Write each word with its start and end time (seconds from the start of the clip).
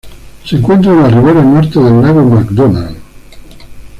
Se 0.45 0.55
encuentra 0.55 0.93
en 0.93 1.01
la 1.03 1.09
ribera 1.09 1.43
norte 1.43 1.79
del 1.79 2.01
Lago 2.01 2.23
McDonald. 2.23 2.97